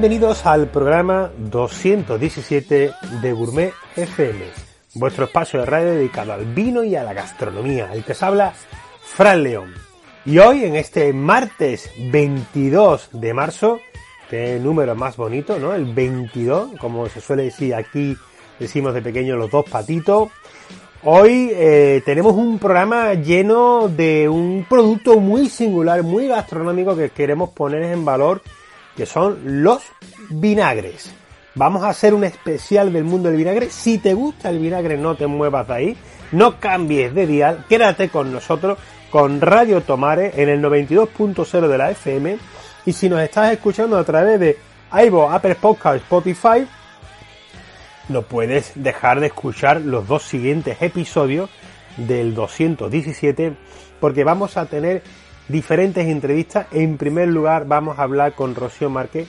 Bienvenidos 0.00 0.46
al 0.46 0.68
programa 0.68 1.28
217 1.38 2.92
de 3.20 3.32
Gourmet 3.32 3.72
FM, 3.96 4.38
vuestro 4.94 5.24
espacio 5.24 5.58
de 5.58 5.66
radio 5.66 5.90
dedicado 5.90 6.34
al 6.34 6.44
vino 6.44 6.84
y 6.84 6.94
a 6.94 7.02
la 7.02 7.12
gastronomía, 7.12 7.92
el 7.92 8.04
que 8.04 8.12
os 8.12 8.22
habla 8.22 8.54
Fran 9.02 9.42
León. 9.42 9.74
Y 10.24 10.38
hoy, 10.38 10.62
en 10.62 10.76
este 10.76 11.12
martes 11.12 11.90
22 12.12 13.08
de 13.10 13.34
marzo, 13.34 13.80
qué 14.30 14.60
número 14.60 14.94
más 14.94 15.16
bonito, 15.16 15.58
¿no? 15.58 15.74
El 15.74 15.86
22, 15.86 16.78
como 16.78 17.08
se 17.08 17.20
suele 17.20 17.42
decir 17.42 17.74
aquí, 17.74 18.16
decimos 18.60 18.94
de 18.94 19.02
pequeño 19.02 19.34
los 19.34 19.50
dos 19.50 19.68
patitos. 19.68 20.28
Hoy 21.02 21.50
eh, 21.52 22.02
tenemos 22.04 22.34
un 22.34 22.60
programa 22.60 23.14
lleno 23.14 23.88
de 23.88 24.28
un 24.28 24.64
producto 24.68 25.18
muy 25.18 25.48
singular, 25.48 26.04
muy 26.04 26.28
gastronómico 26.28 26.94
que 26.94 27.10
queremos 27.10 27.50
poner 27.50 27.82
en 27.82 28.04
valor 28.04 28.42
que 28.98 29.06
son 29.06 29.62
los 29.62 29.80
vinagres. 30.28 31.12
Vamos 31.54 31.84
a 31.84 31.90
hacer 31.90 32.14
un 32.14 32.24
especial 32.24 32.92
del 32.92 33.04
mundo 33.04 33.28
del 33.28 33.38
vinagre. 33.38 33.70
Si 33.70 33.98
te 33.98 34.12
gusta 34.12 34.50
el 34.50 34.58
vinagre, 34.58 34.98
no 34.98 35.14
te 35.14 35.28
muevas 35.28 35.68
de 35.68 35.74
ahí. 35.74 35.96
No 36.32 36.58
cambies 36.58 37.14
de 37.14 37.28
dial. 37.28 37.64
Quédate 37.68 38.08
con 38.08 38.32
nosotros, 38.32 38.76
con 39.10 39.40
Radio 39.40 39.82
Tomare, 39.82 40.32
en 40.42 40.48
el 40.48 40.60
92.0 40.60 41.68
de 41.68 41.78
la 41.78 41.92
FM. 41.92 42.38
Y 42.86 42.92
si 42.92 43.08
nos 43.08 43.20
estás 43.20 43.52
escuchando 43.52 43.96
a 43.96 44.02
través 44.02 44.40
de 44.40 44.58
iVoox, 44.90 45.32
Apple 45.32 45.54
Podcast, 45.54 45.96
Spotify, 45.98 46.66
no 48.08 48.22
puedes 48.22 48.72
dejar 48.74 49.20
de 49.20 49.28
escuchar 49.28 49.80
los 49.80 50.08
dos 50.08 50.24
siguientes 50.24 50.82
episodios 50.82 51.50
del 51.96 52.34
217 52.34 53.54
porque 54.00 54.24
vamos 54.24 54.56
a 54.56 54.66
tener 54.66 55.02
diferentes 55.48 56.06
entrevistas. 56.06 56.66
En 56.72 56.96
primer 56.96 57.28
lugar, 57.28 57.66
vamos 57.66 57.98
a 57.98 58.02
hablar 58.02 58.34
con 58.34 58.54
Rocío 58.54 58.90
Márquez, 58.90 59.26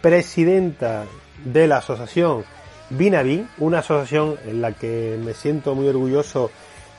presidenta 0.00 1.04
de 1.44 1.66
la 1.66 1.78
asociación 1.78 2.44
Vinavin, 2.90 3.48
una 3.58 3.78
asociación 3.78 4.36
en 4.46 4.60
la 4.60 4.72
que 4.72 5.18
me 5.24 5.34
siento 5.34 5.74
muy 5.74 5.88
orgulloso 5.88 6.50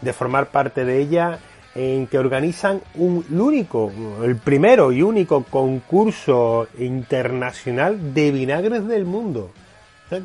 de 0.02 0.14
formar 0.14 0.50
parte 0.50 0.86
de 0.86 1.00
ella, 1.00 1.40
en 1.76 2.08
que 2.08 2.20
organizan 2.20 2.82
un, 2.96 3.26
el 3.30 3.42
único, 3.42 3.92
el 4.24 4.36
primero 4.36 4.92
y 4.92 5.02
único 5.02 5.44
concurso 5.44 6.68
internacional 6.78 8.14
de 8.14 8.32
vinagres 8.32 8.88
del 8.88 9.06
mundo. 9.06 9.52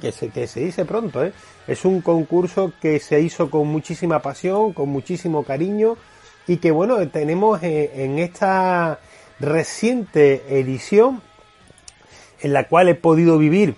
Que 0.02 0.12
se, 0.12 0.28
que 0.28 0.46
se 0.46 0.60
dice 0.60 0.84
pronto, 0.84 1.24
¿eh? 1.24 1.32
Es 1.66 1.86
un 1.86 2.02
concurso 2.02 2.72
que 2.78 2.98
se 2.98 3.20
hizo 3.22 3.48
con 3.48 3.68
muchísima 3.68 4.20
pasión, 4.20 4.74
con 4.74 4.90
muchísimo 4.90 5.44
cariño, 5.44 5.96
y 6.48 6.56
que 6.56 6.70
bueno, 6.70 7.06
tenemos 7.08 7.62
eh, 7.62 7.92
en 7.94 8.18
esta 8.18 8.98
reciente 9.38 10.42
edición 10.58 11.22
en 12.40 12.52
la 12.52 12.64
cual 12.64 12.88
he 12.88 12.94
podido 12.94 13.38
vivir 13.38 13.76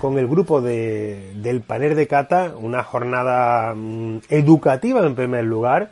con 0.00 0.18
el 0.18 0.28
grupo 0.28 0.60
de, 0.60 1.32
del 1.36 1.62
panel 1.62 1.96
de 1.96 2.06
cata 2.06 2.54
una 2.56 2.84
jornada 2.84 3.74
mm, 3.74 4.18
educativa 4.28 5.04
en 5.04 5.14
primer 5.14 5.44
lugar, 5.44 5.90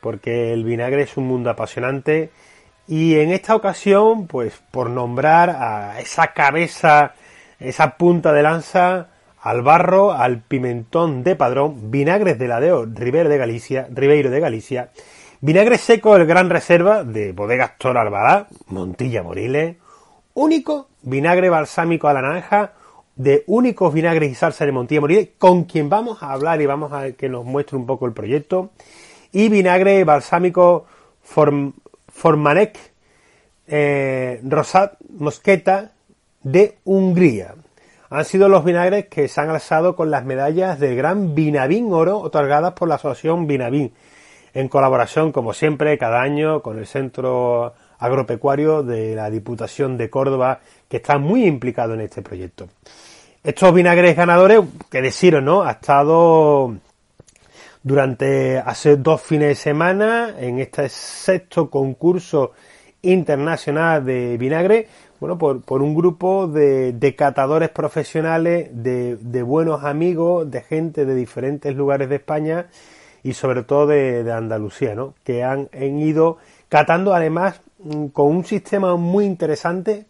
porque 0.00 0.52
el 0.52 0.64
vinagre 0.64 1.02
es 1.02 1.16
un 1.16 1.26
mundo 1.26 1.50
apasionante. 1.50 2.30
Y 2.88 3.16
en 3.16 3.30
esta 3.32 3.54
ocasión, 3.54 4.26
pues 4.26 4.54
por 4.70 4.90
nombrar 4.90 5.50
a 5.50 6.00
esa 6.00 6.28
cabeza, 6.28 7.14
esa 7.58 7.96
punta 7.96 8.32
de 8.32 8.42
lanza, 8.42 9.08
al 9.40 9.62
barro, 9.62 10.12
al 10.12 10.40
pimentón 10.40 11.22
de 11.22 11.36
padrón, 11.36 11.90
vinagres 11.90 12.38
de 12.38 12.48
ladeo, 12.48 12.86
Ribeiro 12.86 13.28
de 13.28 13.38
Galicia, 13.38 13.88
Ribeiro 13.92 14.30
de 14.30 14.40
Galicia, 14.40 14.90
Vinagre 15.40 15.76
seco, 15.76 16.16
el 16.16 16.24
gran 16.24 16.48
reserva 16.48 17.04
de 17.04 17.32
Bodegas 17.32 17.76
Toro 17.76 18.00
Montilla 18.68 19.22
Moriles. 19.22 19.76
Único 20.32 20.88
vinagre 21.02 21.50
balsámico 21.50 22.08
a 22.08 22.14
la 22.14 22.22
naranja 22.22 22.72
de 23.16 23.44
únicos 23.46 23.92
vinagres 23.92 24.32
y 24.32 24.34
salsa 24.34 24.64
de 24.64 24.72
Montilla 24.72 25.02
Moriles, 25.02 25.28
con 25.36 25.64
quien 25.64 25.90
vamos 25.90 26.22
a 26.22 26.32
hablar 26.32 26.62
y 26.62 26.66
vamos 26.66 26.92
a 26.92 27.12
que 27.12 27.28
nos 27.28 27.44
muestre 27.44 27.76
un 27.76 27.84
poco 27.84 28.06
el 28.06 28.14
proyecto. 28.14 28.70
Y 29.30 29.50
vinagre 29.50 30.04
balsámico 30.04 30.86
Formanek 31.22 32.78
eh, 33.66 34.40
Rosat 34.42 34.94
Mosqueta 35.18 35.92
de 36.42 36.78
Hungría. 36.84 37.54
Han 38.08 38.24
sido 38.24 38.48
los 38.48 38.64
vinagres 38.64 39.08
que 39.08 39.28
se 39.28 39.40
han 39.40 39.50
alzado 39.50 39.96
con 39.96 40.10
las 40.10 40.24
medallas 40.24 40.80
del 40.80 40.96
Gran 40.96 41.34
Vinavín 41.34 41.92
Oro 41.92 42.20
otorgadas 42.20 42.72
por 42.72 42.88
la 42.88 42.94
Asociación 42.94 43.46
Vinavín 43.46 43.92
en 44.56 44.68
colaboración, 44.68 45.32
como 45.32 45.52
siempre, 45.52 45.98
cada 45.98 46.22
año 46.22 46.62
con 46.62 46.78
el 46.78 46.86
Centro 46.86 47.74
Agropecuario 47.98 48.82
de 48.82 49.14
la 49.14 49.28
Diputación 49.28 49.98
de 49.98 50.08
Córdoba, 50.08 50.60
que 50.88 50.96
está 50.96 51.18
muy 51.18 51.44
implicado 51.44 51.92
en 51.92 52.00
este 52.00 52.22
proyecto. 52.22 52.66
Estos 53.44 53.74
vinagres 53.74 54.16
ganadores, 54.16 54.60
que 54.90 55.02
deciros, 55.02 55.42
¿no? 55.42 55.62
Ha 55.62 55.72
estado 55.72 56.74
durante 57.82 58.58
hace 58.58 58.96
dos 58.96 59.20
fines 59.20 59.48
de 59.48 59.54
semana 59.56 60.34
en 60.38 60.58
este 60.58 60.88
sexto 60.88 61.68
concurso 61.68 62.52
internacional 63.02 64.06
de 64.06 64.38
vinagre, 64.38 64.88
bueno, 65.20 65.36
por, 65.36 65.60
por 65.60 65.82
un 65.82 65.94
grupo 65.94 66.46
de, 66.46 66.94
de 66.94 67.14
catadores 67.14 67.68
profesionales, 67.68 68.70
de, 68.72 69.16
de 69.16 69.42
buenos 69.42 69.84
amigos, 69.84 70.50
de 70.50 70.62
gente 70.62 71.04
de 71.04 71.14
diferentes 71.14 71.76
lugares 71.76 72.08
de 72.08 72.16
España 72.16 72.68
y 73.26 73.32
sobre 73.32 73.64
todo 73.64 73.88
de, 73.88 74.30
Andalucía, 74.32 74.94
¿no? 74.94 75.14
que 75.24 75.42
han, 75.42 75.68
ido 75.98 76.38
catando 76.68 77.12
además 77.12 77.60
mm, 77.80 78.06
con 78.06 78.28
un 78.28 78.44
sistema 78.44 78.94
muy 78.96 79.24
interesante. 79.24 80.06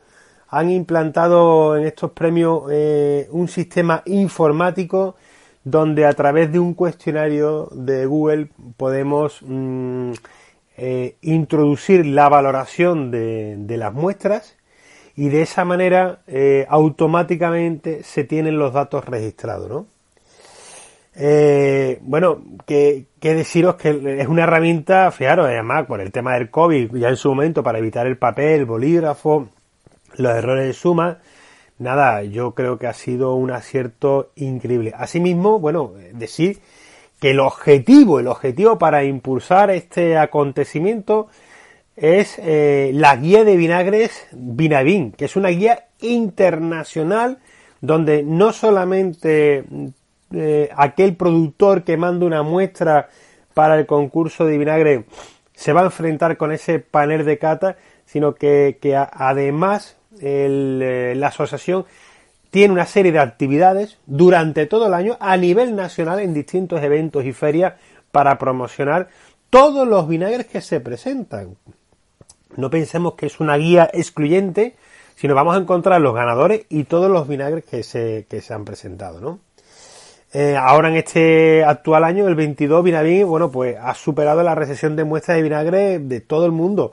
Han 0.49 0.71
implantado 0.71 1.77
en 1.77 1.87
estos 1.87 2.11
premios 2.11 2.65
eh, 2.71 3.27
un 3.31 3.49
sistema 3.49 4.03
informático 4.05 5.17
donde 5.65 6.05
a 6.05 6.13
través 6.13 6.53
de 6.53 6.59
un 6.59 6.75
cuestionario 6.75 7.69
de 7.73 8.05
Google 8.05 8.51
podemos 8.77 9.41
mm, 9.41 10.13
eh, 10.77 11.17
introducir 11.23 12.05
la 12.05 12.29
valoración 12.29 13.11
de, 13.11 13.77
las 13.79 13.95
muestras 13.95 14.57
y 15.17 15.31
de 15.31 15.41
esa 15.41 15.65
manera 15.65 16.21
eh, 16.27 16.67
automáticamente 16.69 18.03
se 18.03 18.25
tienen 18.25 18.59
los 18.59 18.75
datos 18.75 19.07
registrados, 19.07 19.71
¿no? 19.71 19.96
Eh, 21.19 21.99
bueno, 22.03 22.43
que, 22.67 23.07
deciros 23.21 23.77
que 23.77 24.21
es 24.21 24.29
una 24.29 24.43
herramienta, 24.43 25.11
fijaros, 25.11 25.47
además 25.47 25.87
por 25.87 26.01
el 26.01 26.13
tema 26.13 26.35
del 26.35 26.51
COVID, 26.51 26.95
ya 26.97 27.09
en 27.09 27.17
su 27.17 27.31
momento 27.31 27.63
para 27.63 27.79
evitar 27.79 28.07
el 28.07 28.19
papel, 28.19 28.61
el 28.61 28.65
bolígrafo, 28.67 29.49
los 30.17 30.37
errores 30.37 30.67
de 30.67 30.73
suma, 30.75 31.19
nada, 31.79 32.23
yo 32.23 32.55
creo 32.55 32.79
que 32.79 32.87
ha 32.87 32.93
sido 32.93 33.35
un 33.35 33.51
acierto 33.51 34.31
increíble. 34.37 34.93
Asimismo, 34.95 35.59
bueno, 35.59 35.95
decir 36.13 36.61
que 37.19 37.31
el 37.31 37.41
objetivo, 37.41 38.21
el 38.21 38.27
objetivo 38.29 38.79
para 38.79 39.05
impulsar 39.05 39.71
este 39.71 40.19
acontecimiento 40.19 41.29
es 41.97 42.39
eh, 42.39 42.91
la 42.93 43.17
guía 43.17 43.43
de 43.43 43.57
vinagres 43.57 44.27
Vinavin, 44.33 45.13
que 45.13 45.25
es 45.25 45.37
una 45.37 45.49
guía 45.49 45.87
internacional 46.01 47.39
donde 47.81 48.23
no 48.23 48.53
solamente 48.53 49.65
eh, 50.37 50.69
aquel 50.77 51.17
productor 51.17 51.83
que 51.83 51.97
manda 51.97 52.27
una 52.27 52.43
muestra 52.43 53.09
para 53.55 53.79
el 53.79 53.87
concurso 53.87 54.45
de 54.45 54.59
vinagre 54.59 55.05
se 55.55 55.73
va 55.73 55.81
a 55.81 55.85
enfrentar 55.87 56.37
con 56.37 56.53
ese 56.53 56.79
panel 56.79 57.25
de 57.25 57.39
cata, 57.39 57.77
sino 58.05 58.35
que, 58.35 58.79
además 59.13 59.97
eh, 60.21 61.15
la 61.17 61.29
asociación 61.29 61.87
tiene 62.51 62.75
una 62.75 62.85
serie 62.85 63.13
de 63.13 63.19
actividades 63.19 63.99
durante 64.05 64.67
todo 64.67 64.87
el 64.89 64.95
año 64.95 65.17
a 65.21 65.39
nivel 65.39 65.75
nacional 65.75 66.21
en 66.21 66.35
distintos 66.35 66.83
eventos 66.83 67.25
y 67.25 67.33
ferias 67.33 67.75
para 68.13 68.39
promocionar 68.39 69.09
todos 69.49 69.89
los 69.89 70.07
vinagres 70.07 70.47
que 70.47 70.61
se 70.61 70.81
presentan. 70.81 71.57
No 72.57 72.69
pensemos 72.69 73.15
que 73.15 73.27
es 73.27 73.41
una 73.41 73.57
guía 73.57 73.89
excluyente, 73.93 74.77
sino 75.15 75.35
vamos 75.35 75.57
a 75.57 75.61
encontrar 75.61 76.01
los 76.01 76.15
ganadores 76.15 76.67
y 76.69 76.85
todos 76.85 77.11
los 77.11 77.27
vinagres 77.27 77.65
que 77.65 77.83
se, 77.83 78.27
que 78.29 78.43
se 78.43 78.53
han 78.53 78.67
presentado, 78.67 79.21
¿no? 79.21 79.41
Eh, 80.39 80.55
ahora 80.55 80.91
en 80.91 80.97
este 80.97 81.65
actual 81.65 82.05
año, 82.05 82.29
el 82.29 82.35
22, 82.35 82.85
Vinavín, 82.85 83.27
bueno, 83.27 83.51
pues 83.51 83.75
ha 83.81 83.95
superado 83.95 84.43
la 84.43 84.55
recesión 84.55 84.95
de 84.95 85.03
muestras 85.03 85.39
de 85.39 85.43
vinagre 85.43 85.99
de 85.99 86.21
todo 86.21 86.45
el 86.45 86.53
mundo. 86.53 86.93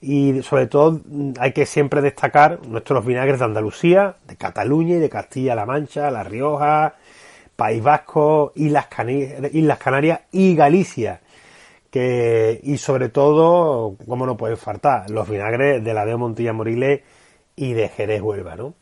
Y 0.00 0.42
sobre 0.42 0.66
todo 0.66 1.00
hay 1.38 1.52
que 1.52 1.66
siempre 1.66 2.00
destacar 2.00 2.66
nuestros 2.66 3.06
vinagres 3.06 3.38
de 3.38 3.44
Andalucía, 3.44 4.16
de 4.26 4.34
Cataluña 4.34 4.96
y 4.96 4.98
de 4.98 5.08
Castilla-La 5.08 5.66
Mancha, 5.66 6.10
La 6.10 6.24
Rioja, 6.24 6.96
País 7.54 7.80
Vasco, 7.80 8.50
Islas, 8.56 8.88
Canarias 8.88 10.22
y 10.32 10.56
Galicia. 10.56 11.20
Que, 11.92 12.58
y 12.60 12.76
sobre 12.78 13.08
todo, 13.08 13.94
como 14.04 14.26
no 14.26 14.36
puede 14.36 14.56
faltar, 14.56 15.08
los 15.10 15.30
vinagres 15.30 15.84
de 15.84 15.94
la 15.94 16.04
de 16.04 16.16
Montilla 16.16 16.52
Moriles 16.52 17.02
y 17.54 17.72
de 17.72 17.88
Jerez 17.88 18.20
Huelva, 18.20 18.56
¿no? 18.56 18.74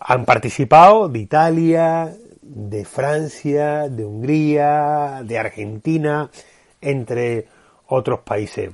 Han 0.00 0.24
participado 0.24 1.10
de 1.10 1.18
Italia, 1.18 2.10
de 2.52 2.84
Francia, 2.84 3.88
de 3.88 4.04
Hungría, 4.04 5.22
de 5.24 5.38
Argentina, 5.38 6.30
entre 6.80 7.46
otros 7.86 8.20
países. 8.20 8.70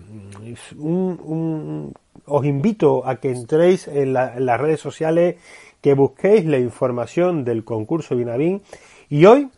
os 2.27 2.45
invito 2.45 3.07
a 3.07 3.17
que 3.17 3.31
entréis 3.31 3.87
en, 3.89 4.15
las 4.15 4.61
redes 4.61 4.81
sociales, 4.81 5.37
que 5.83 5.95
busquéis 5.95 6.47
la 6.47 6.59
información 6.59 7.45
del 7.45 7.65
concurso 7.65 8.17
Vinavín 8.17 8.63
y 9.11 9.27
hoy 9.27 9.51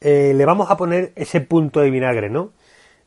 eh, 0.00 0.32
le 0.34 0.44
vamos 0.44 0.70
a 0.70 0.76
poner 0.76 1.12
ese 1.16 1.40
punto 1.40 1.80
de 1.80 1.90
vinagre, 1.90 2.30
¿no? 2.30 2.52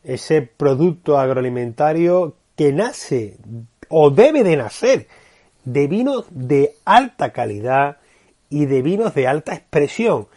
Ese 0.04 0.42
producto 0.42 1.18
agroalimentario 1.18 2.36
que 2.56 2.74
nace 2.74 3.38
o 3.88 4.10
debe 4.10 4.44
de 4.44 4.58
nacer 4.58 5.08
de 5.64 5.88
vinos 5.88 6.26
de 6.30 6.76
alta 6.84 7.32
calidad 7.32 7.99
y 8.50 8.66
de 8.66 8.82
vinos 8.82 9.14
de 9.14 9.28
alta 9.28 9.54
expresión. 9.54 10.28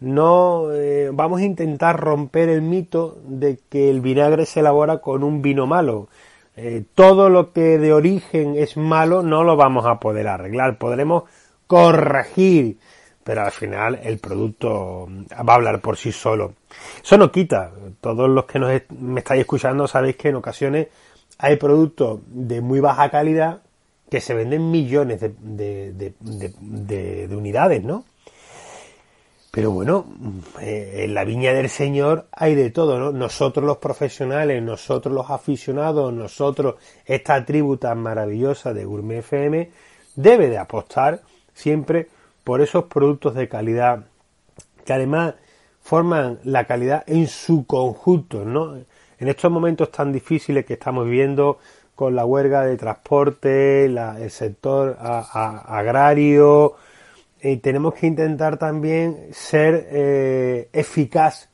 No 0.00 0.72
eh, 0.72 1.10
vamos 1.12 1.40
a 1.40 1.44
intentar 1.44 1.98
romper 1.98 2.48
el 2.48 2.62
mito 2.62 3.18
de 3.24 3.58
que 3.68 3.90
el 3.90 4.00
vinagre 4.00 4.46
se 4.46 4.60
elabora 4.60 4.98
con 4.98 5.24
un 5.24 5.42
vino 5.42 5.66
malo. 5.66 6.08
Eh, 6.56 6.84
todo 6.94 7.28
lo 7.28 7.52
que 7.52 7.78
de 7.78 7.92
origen 7.92 8.56
es 8.56 8.76
malo 8.76 9.22
no 9.22 9.44
lo 9.44 9.56
vamos 9.56 9.86
a 9.86 9.98
poder 9.98 10.28
arreglar. 10.28 10.78
Podremos 10.78 11.24
corregir, 11.66 12.78
pero 13.24 13.42
al 13.42 13.50
final 13.50 13.98
el 14.02 14.18
producto 14.18 15.08
va 15.08 15.52
a 15.52 15.56
hablar 15.56 15.80
por 15.80 15.96
sí 15.96 16.12
solo. 16.12 16.54
Eso 17.02 17.18
no 17.18 17.32
quita. 17.32 17.72
Todos 18.00 18.28
los 18.28 18.44
que 18.44 18.58
nos 18.58 18.70
me 18.98 19.20
estáis 19.20 19.40
escuchando 19.40 19.88
sabéis 19.88 20.16
que 20.16 20.28
en 20.28 20.36
ocasiones 20.36 20.88
hay 21.38 21.56
productos 21.56 22.20
de 22.26 22.60
muy 22.60 22.80
baja 22.80 23.10
calidad 23.10 23.62
que 24.10 24.20
se 24.20 24.34
venden 24.34 24.70
millones 24.70 25.20
de, 25.20 25.32
de, 26.20 27.28
unidades, 27.30 27.82
¿no? 27.84 28.04
Pero 29.50 29.70
bueno, 29.70 30.06
eh, 30.60 31.04
en 31.04 31.14
la 31.14 31.24
viña 31.24 31.52
del 31.52 31.68
Señor 31.68 32.26
hay 32.32 32.54
de 32.54 32.70
todo, 32.70 32.98
¿no? 32.98 33.12
Nosotros 33.12 33.64
los 33.64 33.78
profesionales, 33.78 34.62
nosotros 34.62 35.14
los 35.14 35.30
aficionados, 35.30 36.12
nosotros, 36.12 36.76
esta 37.04 37.44
tribu 37.44 37.76
tan 37.76 37.98
maravillosa 37.98 38.72
de 38.72 38.84
Gourmet 38.84 39.18
FM, 39.18 39.70
debe 40.16 40.48
de 40.48 40.58
apostar 40.58 41.22
siempre 41.54 42.08
por 42.44 42.60
esos 42.60 42.84
productos 42.84 43.34
de 43.34 43.48
calidad 43.48 44.06
que 44.84 44.92
además 44.92 45.34
forman 45.82 46.38
la 46.44 46.66
calidad 46.66 47.04
en 47.06 47.26
su 47.26 47.66
conjunto, 47.66 48.44
¿no? 48.44 48.76
En 49.18 49.28
estos 49.28 49.50
momentos 49.50 49.90
tan 49.90 50.12
difíciles 50.12 50.64
que 50.64 50.74
estamos 50.74 51.04
viviendo, 51.04 51.58
con 51.98 52.14
la 52.14 52.24
huelga 52.24 52.64
de 52.64 52.76
transporte, 52.76 53.86
el 53.86 54.30
sector 54.30 54.96
agrario. 55.00 56.76
Y 57.42 57.56
tenemos 57.56 57.94
que 57.94 58.06
intentar 58.06 58.56
también 58.56 59.30
ser 59.32 59.88
eh, 59.90 60.68
eficaz 60.72 61.48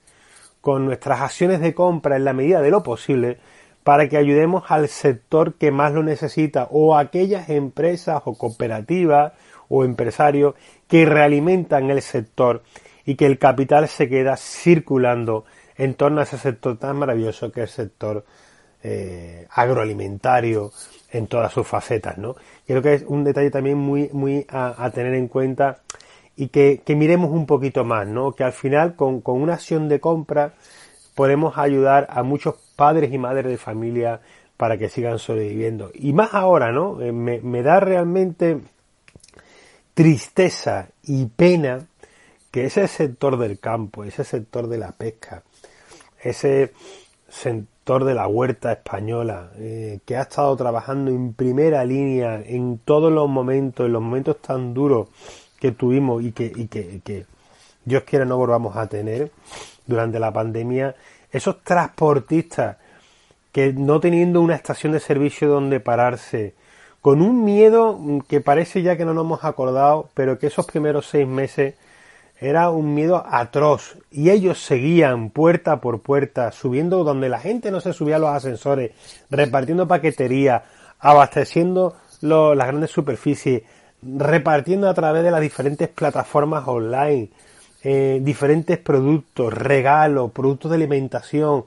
con 0.61 0.85
nuestras 0.85 1.23
acciones 1.23 1.61
de 1.61 1.73
compra 1.73 2.17
en 2.17 2.27
la 2.27 2.35
medida 2.35 2.61
de 2.61 2.71
lo 2.71 2.83
posible 2.83 3.39
para 3.85 4.07
que 4.11 4.19
ayudemos 4.19 4.65
al 4.69 4.89
sector 4.89 5.55
que 5.55 5.71
más 5.71 5.95
lo 5.95 6.03
necesita 6.03 6.69
o 6.71 6.95
aquellas 6.95 7.49
empresas 7.49 8.21
o 8.27 8.37
cooperativas 8.37 9.33
o 9.71 9.83
empresarios 9.83 10.57
que 10.89 11.07
realimentan 11.07 11.91
el 11.91 12.03
sector 12.03 12.63
y 13.07 13.15
que 13.15 13.25
el 13.25 13.39
capital 13.39 13.89
se 13.89 14.11
queda 14.11 14.37
circulando 14.37 15.47
en 15.79 15.95
torno 15.95 16.21
a 16.21 16.25
ese 16.25 16.37
sector 16.37 16.77
tan 16.77 16.99
maravilloso 16.99 17.51
que 17.51 17.63
es 17.63 17.79
el 17.79 17.87
sector 17.87 18.27
eh, 18.87 19.47
agroalimentario 19.49 20.71
en 21.11 21.27
todas 21.27 21.51
sus 21.51 21.67
facetas, 21.67 22.19
¿no? 22.19 22.37
Creo 22.67 22.83
que 22.83 22.93
es 22.93 23.05
un 23.07 23.25
detalle 23.25 23.51
también 23.51 23.79
muy, 23.79 24.11
muy 24.13 24.45
a, 24.51 24.91
tener 24.91 25.15
en 25.15 25.29
cuenta 25.29 25.81
y 26.37 26.49
que, 26.49 26.83
miremos 26.89 27.31
un 27.31 27.47
poquito 27.47 27.83
más, 27.85 28.07
¿no? 28.07 28.33
Que 28.33 28.45
al 28.45 28.53
final 28.53 28.95
con, 28.95 29.23
una 29.25 29.55
acción 29.55 29.89
de 29.89 30.01
compra 30.01 30.53
podemos 31.15 31.57
ayudar 31.57 32.09
a 32.11 32.23
muchos 32.23 32.57
padres 32.77 33.11
y 33.11 33.17
madres 33.17 33.47
de 33.47 33.57
familia 33.57 34.21
para 34.59 34.77
que 34.77 34.91
sigan 34.91 35.19
sobreviviendo. 35.19 35.91
Y 35.95 36.13
más 36.13 36.35
ahora, 36.35 36.71
¿no? 36.71 37.01
Eh, 37.01 37.11
me, 37.11 37.41
me 37.41 37.63
da 37.63 37.81
realmente 37.81 38.61
tristeza 39.95 40.89
y 41.05 41.25
pena 41.25 41.87
que 42.51 42.67
ese 42.67 42.87
sector 42.87 43.39
del 43.39 43.59
campo, 43.59 44.05
ese 44.05 44.25
sector 44.25 44.69
de 44.69 44.77
la 44.77 44.93
pesca, 44.93 45.43
ese 46.21 46.73
de 47.85 48.15
la 48.15 48.27
huerta 48.27 48.73
española, 48.73 49.51
eh, 49.59 50.01
que 50.07 50.17
ha 50.17 50.23
estado 50.23 50.57
trabajando 50.57 51.11
en 51.11 51.35
primera 51.35 51.85
línea 51.85 52.41
en 52.41 52.79
todos 52.79 53.13
los 53.13 53.29
momentos, 53.29 53.85
en 53.87 53.93
los 53.93 54.01
momentos 54.01 54.41
tan 54.41 54.73
duros 54.73 55.09
que 55.61 55.73
tuvimos 55.73 56.23
y 56.23 56.33
que, 56.33 56.51
y 56.55 56.67
que, 56.67 57.03
que 57.05 57.27
Dios 57.85 58.05
quiera 58.05 58.25
no 58.25 58.39
volvamos 58.39 58.75
a 58.77 58.87
tener 58.87 59.31
durante 59.87 60.19
la 60.19 60.33
pandemia, 60.33 60.95
esos 61.31 61.63
transportistas 61.63 62.79
que 63.53 63.75
no 63.75 64.01
teniendo 64.01 64.41
una 64.41 64.55
estación 64.55 64.93
de 64.93 65.01
servicio 65.01 65.49
donde 65.49 65.79
pararse, 65.79 66.55
con 67.03 67.21
un 67.21 67.45
miedo 67.45 68.01
que 68.27 68.41
parece 68.41 68.81
ya 68.81 68.97
que 68.97 69.05
no 69.05 69.13
nos 69.13 69.27
hemos 69.27 69.45
acordado, 69.45 70.09
pero 70.15 70.39
que 70.39 70.47
esos 70.47 70.65
primeros 70.65 71.07
seis 71.07 71.29
meses 71.29 71.75
era 72.45 72.71
un 72.71 72.95
miedo 72.95 73.25
atroz 73.27 73.97
y 74.11 74.31
ellos 74.31 74.63
seguían 74.63 75.31
puerta 75.31 75.81
por 75.81 76.01
puerta, 76.01 76.53
subiendo 76.53 77.03
donde 77.03 77.29
la 77.29 77.41
gente 77.41 77.71
no 77.71 77.81
se 77.81 77.93
subía 77.93 78.17
a 78.17 78.19
los 78.19 78.31
ascensores, 78.31 78.93
repartiendo 79.31 79.89
paquetería, 79.89 80.63
abasteciendo 81.01 81.97
las 82.21 82.67
grandes 82.67 82.91
superficies, 82.91 83.63
repartiendo 84.03 84.89
a 84.89 84.95
través 84.95 85.25
de 85.25 85.31
las 85.31 85.41
diferentes 85.41 85.89
plataformas 85.89 86.67
online, 86.67 87.31
eh, 87.83 88.21
diferentes 88.23 88.79
productos, 88.79 89.53
regalos, 89.53 90.31
productos 90.31 90.71
de 90.71 90.77
alimentación. 90.77 91.65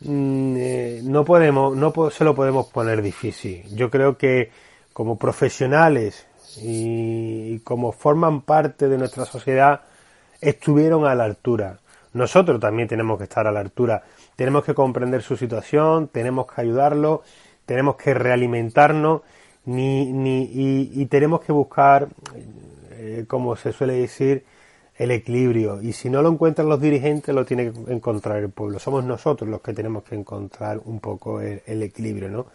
Mm, 0.00 0.56
eh, 0.56 1.00
no 1.04 1.24
podemos, 1.24 1.76
no 1.76 1.92
se 2.10 2.24
lo 2.24 2.34
podemos 2.34 2.66
poner 2.68 3.02
difícil. 3.02 3.64
Yo 3.74 3.90
creo 3.90 4.16
que 4.16 4.50
como 4.92 5.18
profesionales 5.18 6.26
y, 6.62 7.58
como 7.60 7.92
forman 7.92 8.42
parte 8.42 8.88
de 8.88 8.98
nuestra 8.98 9.24
sociedad, 9.24 9.82
estuvieron 10.40 11.06
a 11.06 11.14
la 11.14 11.24
altura. 11.24 11.78
Nosotros 12.12 12.60
también 12.60 12.88
tenemos 12.88 13.18
que 13.18 13.24
estar 13.24 13.46
a 13.46 13.52
la 13.52 13.60
altura. 13.60 14.02
Tenemos 14.36 14.64
que 14.64 14.74
comprender 14.74 15.22
su 15.22 15.36
situación, 15.36 16.08
tenemos 16.08 16.46
que 16.50 16.60
ayudarlo, 16.60 17.22
tenemos 17.66 17.96
que 17.96 18.14
realimentarnos 18.14 19.22
ni, 19.66 20.12
ni, 20.12 20.50
y, 20.52 21.06
tenemos 21.06 21.40
que 21.42 21.52
buscar, 21.52 22.08
eh, 22.92 23.24
como 23.28 23.54
se 23.56 23.72
suele 23.72 23.94
decir, 23.94 24.44
el 24.96 25.12
equilibrio. 25.12 25.80
Y 25.80 25.92
si 25.92 26.10
no 26.10 26.22
lo 26.22 26.30
encuentran 26.30 26.68
los 26.68 26.80
dirigentes, 26.80 27.34
lo 27.34 27.44
tiene 27.44 27.72
que 27.72 27.92
encontrar 27.92 28.38
el 28.38 28.50
pueblo. 28.50 28.78
Somos 28.78 29.04
nosotros 29.04 29.48
los 29.48 29.60
que 29.60 29.72
tenemos 29.72 30.02
que 30.02 30.14
encontrar 30.14 30.80
un 30.84 31.00
poco 31.00 31.40
el, 31.40 31.62
el 31.66 31.82
equilibrio, 31.82 32.28
¿no? 32.28 32.46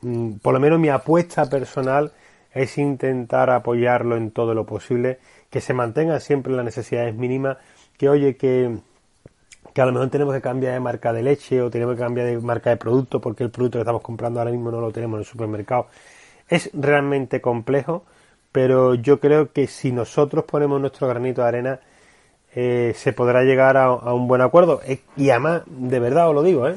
Mm, 0.00 0.34
por 0.38 0.54
lo 0.54 0.60
menos 0.60 0.78
mi 0.78 0.88
apuesta 0.88 1.48
personal 1.48 2.12
es 2.52 2.78
intentar 2.78 3.50
apoyarlo 3.50 4.16
en 4.16 4.30
todo 4.30 4.54
lo 4.54 4.64
posible, 4.64 5.18
que 5.50 5.60
se 5.60 5.74
mantenga 5.74 6.20
siempre 6.20 6.52
las 6.52 6.64
necesidades 6.64 7.14
mínimas, 7.14 7.58
que 7.96 8.08
oye, 8.08 8.36
que, 8.36 8.78
que 9.72 9.80
a 9.80 9.86
lo 9.86 9.92
mejor 9.92 10.10
tenemos 10.10 10.34
que 10.34 10.40
cambiar 10.40 10.74
de 10.74 10.80
marca 10.80 11.12
de 11.12 11.22
leche 11.22 11.62
o 11.62 11.70
tenemos 11.70 11.94
que 11.96 12.02
cambiar 12.02 12.26
de 12.26 12.38
marca 12.38 12.70
de 12.70 12.76
producto 12.76 13.20
porque 13.20 13.44
el 13.44 13.50
producto 13.50 13.78
que 13.78 13.82
estamos 13.82 14.02
comprando 14.02 14.40
ahora 14.40 14.52
mismo 14.52 14.70
no 14.70 14.80
lo 14.80 14.92
tenemos 14.92 15.16
en 15.16 15.20
el 15.20 15.26
supermercado. 15.26 15.86
Es 16.48 16.70
realmente 16.72 17.40
complejo, 17.40 18.04
pero 18.52 18.94
yo 18.94 19.20
creo 19.20 19.52
que 19.52 19.66
si 19.66 19.92
nosotros 19.92 20.44
ponemos 20.44 20.80
nuestro 20.80 21.08
granito 21.08 21.42
de 21.42 21.48
arena, 21.48 21.80
eh, 22.54 22.92
se 22.96 23.12
podrá 23.12 23.42
llegar 23.42 23.76
a, 23.76 23.92
un 24.14 24.26
buen 24.28 24.40
acuerdo. 24.40 24.80
Y 25.16 25.30
además, 25.30 25.62
de 25.66 25.98
verdad 25.98 26.28
os 26.28 26.34
lo 26.34 26.42
digo, 26.42 26.68
¿eh? 26.68 26.76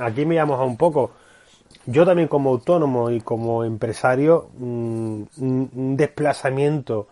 aquí 0.00 0.24
me 0.24 0.36
llamo 0.36 0.54
a 0.54 0.64
un 0.64 0.76
poco 0.76 1.12
yo 1.86 2.06
también 2.06 2.28
como 2.28 2.50
autónomo 2.50 3.10
y 3.10 3.20
como 3.20 3.64
empresario, 3.64 4.48
mm, 4.58 5.22
un, 5.38 5.96
desplazamiento 5.96 7.08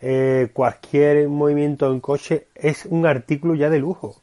eh, 0.00 0.48
cualquier 0.52 1.28
movimiento 1.28 1.92
en 1.92 2.00
coche 2.00 2.46
es 2.54 2.86
un 2.86 3.06
artículo 3.06 3.54
ya 3.54 3.68
de 3.68 3.78
lujo. 3.78 4.16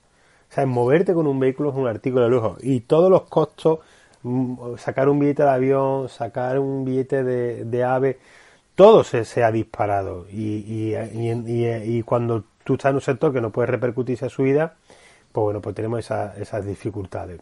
O 0.50 0.53
sea, 0.53 0.65
moverte 0.65 1.13
con 1.13 1.27
un 1.27 1.39
vehículo 1.39 1.69
es 1.69 1.75
un 1.75 1.88
artículo 1.88 2.24
de 2.24 2.29
lujo. 2.29 2.57
Y 2.62 2.81
todos 2.81 3.12
los 3.12 3.24
costos, 3.24 3.79
mm, 4.24 4.77
sacar 4.77 5.10
un 5.10 5.19
billete 5.19 5.43
de 5.43 5.50
avión, 5.50 6.10
sacar 6.10 6.60
un 6.60 6.86
billete 6.86 7.24
de, 7.24 7.84
ave, 7.84 8.17
todo 8.75 9.03
se, 9.03 9.43
ha 9.43 9.51
disparado. 9.51 10.25
Y, 10.31 10.96
y, 10.96 12.03
cuando 12.03 12.43
tú 12.63 12.74
estás 12.74 12.91
en 12.91 12.96
un 12.96 13.01
sector 13.01 13.34
que 13.34 13.41
no 13.41 13.51
puede 13.51 13.67
repercutirse 13.67 14.25
a 14.25 14.29
su 14.29 14.43
vida, 14.43 14.75
pues 15.31 15.43
bueno, 15.43 15.62
pues 15.62 15.75
tenemos 15.75 16.00
esas 16.00 16.65
dificultades. 16.65 17.39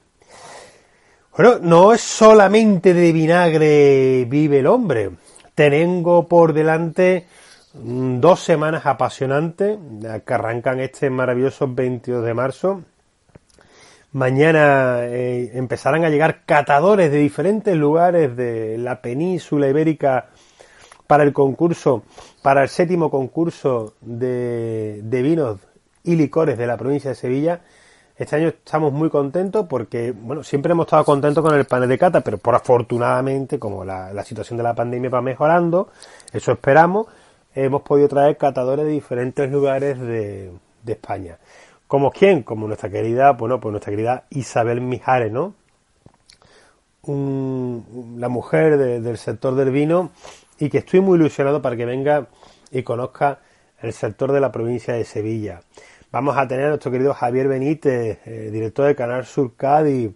Bueno, 1.37 1.59
no 1.61 1.93
es 1.93 2.01
solamente 2.01 2.93
de 2.93 3.11
vinagre 3.11 4.25
vive 4.25 4.59
el 4.59 4.67
hombre. 4.67 5.11
Tengo 5.53 6.27
por 6.27 6.53
delante 6.53 7.25
dos 7.83 8.39
semanas 8.41 8.85
apasionantes 8.85 9.77
que 10.25 10.33
arrancan 10.33 10.79
este 10.79 11.09
maravilloso 11.09 11.67
22 11.67 12.23
de 12.23 12.33
marzo. 12.33 12.81
Mañana 14.11 14.99
eh, 15.01 15.51
empezarán 15.53 16.05
a 16.05 16.09
llegar 16.09 16.45
catadores 16.45 17.11
de 17.11 17.17
diferentes 17.17 17.75
lugares 17.75 18.35
de 18.35 18.77
la 18.77 19.01
península 19.01 19.67
ibérica 19.67 20.29
para 21.05 21.23
el 21.23 21.33
concurso, 21.33 22.03
para 22.41 22.63
el 22.63 22.69
séptimo 22.69 23.11
concurso 23.11 23.95
de, 24.01 25.01
de 25.03 25.21
vinos 25.21 25.59
y 26.03 26.15
licores 26.15 26.57
de 26.57 26.67
la 26.67 26.77
provincia 26.77 27.09
de 27.09 27.15
Sevilla 27.15 27.61
este 28.17 28.37
año 28.37 28.47
estamos 28.47 28.93
muy 28.93 29.09
contentos 29.09 29.65
porque, 29.67 30.13
bueno, 30.13 30.41
siempre 30.41 30.71
hemos 30.71 30.85
estado 30.85 31.03
contentos 31.03 31.43
con 31.43 31.53
el 31.53 31.65
panel 31.65 31.89
de 31.89 31.97
cata, 31.97 32.21
pero 32.21 32.37
por 32.37 32.55
afortunadamente, 32.55 33.59
como 33.59 33.83
la, 33.83 34.23
situación 34.23 34.55
de 34.55 34.63
la 34.63 34.73
pandemia 34.73 35.09
va 35.09 35.21
mejorando, 35.21 35.89
eso 36.31 36.53
esperamos, 36.53 37.07
hemos 37.55 37.81
podido 37.81 38.07
traer 38.07 38.37
catadores 38.37 38.85
de 38.85 38.91
diferentes 38.91 39.49
lugares 39.49 39.99
de, 39.99 40.51
España. 40.85 41.39
¿Como 41.87 42.11
quién? 42.11 42.43
Como 42.43 42.67
nuestra 42.67 42.89
querida, 42.89 43.31
bueno, 43.31 43.59
pues 43.59 43.71
nuestra 43.71 43.91
querida 43.91 44.25
Isabel 44.29 44.81
Mijares, 44.81 45.31
¿no? 45.31 45.53
la 47.07 48.29
mujer 48.29 48.77
del 48.77 49.17
sector 49.19 49.53
del 49.53 49.69
vino 49.69 50.09
y 50.57 50.69
que 50.69 50.79
estoy 50.79 51.01
muy 51.01 51.19
ilusionado 51.19 51.61
para 51.61 51.75
que 51.75 51.85
venga 51.85 52.27
y 52.71 52.81
conozca 52.81 53.41
el 53.79 53.93
sector 53.93 54.31
de 54.31 54.39
la 54.39 54.51
provincia 54.51 54.95
de 54.95 55.03
Sevilla. 55.03 55.61
Vamos 56.11 56.37
a 56.37 56.47
tener 56.47 56.65
a 56.65 56.69
nuestro 56.69 56.91
querido 56.91 57.13
Javier 57.13 57.47
Benítez, 57.47 58.19
eh, 58.25 58.49
director 58.51 58.87
de 58.87 58.95
Canal 58.95 59.25
Sur 59.25 59.55
Cádiz, 59.55 60.11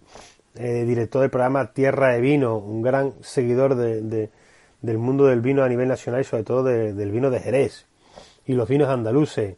eh, 0.56 0.84
director 0.84 1.20
del 1.20 1.30
programa 1.30 1.72
Tierra 1.72 2.08
de 2.08 2.20
Vino, 2.20 2.56
un 2.56 2.82
gran 2.82 3.12
seguidor 3.20 3.76
de, 3.76 4.30
del 4.82 4.98
mundo 4.98 5.26
del 5.26 5.40
vino 5.40 5.62
a 5.62 5.68
nivel 5.68 5.88
nacional 5.88 6.22
y 6.22 6.24
sobre 6.24 6.44
todo 6.44 6.64
del 6.64 7.10
vino 7.10 7.30
de 7.30 7.40
Jerez 7.40 7.86
y 8.46 8.54
los 8.54 8.68
vinos 8.68 8.88
andaluces. 8.88 9.56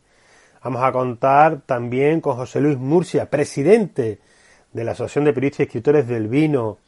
Vamos 0.62 0.82
a 0.82 0.92
contar 0.92 1.62
también 1.66 2.20
con 2.20 2.36
José 2.36 2.60
Luis 2.60 2.78
Murcia, 2.78 3.28
presidente 3.28 4.18
de 4.72 4.84
la 4.84 4.92
Asociación 4.92 5.24
de 5.24 5.32
Periodistas 5.32 5.60
y 5.60 5.62
Escritores 5.64 6.06
del 6.06 6.28
Vino. 6.28 6.78